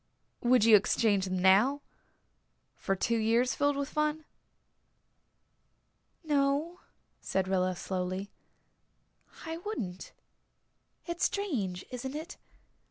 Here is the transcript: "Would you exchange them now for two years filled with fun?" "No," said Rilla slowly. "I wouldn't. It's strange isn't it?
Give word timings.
"Would 0.41 0.65
you 0.65 0.75
exchange 0.75 1.25
them 1.25 1.37
now 1.37 1.83
for 2.75 2.95
two 2.95 3.19
years 3.19 3.53
filled 3.53 3.75
with 3.77 3.87
fun?" 3.89 4.25
"No," 6.23 6.79
said 7.19 7.47
Rilla 7.47 7.75
slowly. 7.75 8.31
"I 9.45 9.57
wouldn't. 9.57 10.11
It's 11.05 11.25
strange 11.25 11.85
isn't 11.91 12.15
it? 12.15 12.37